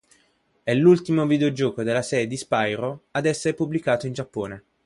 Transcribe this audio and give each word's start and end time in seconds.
È 0.63 0.73
l'ultimo 0.73 1.27
videogioco 1.27 1.83
della 1.83 2.01
serie 2.01 2.25
di 2.25 2.35
"Spyro" 2.35 3.03
ad 3.11 3.27
essere 3.27 3.53
pubblicato 3.53 4.07
in 4.07 4.13
Giappone. 4.13 4.63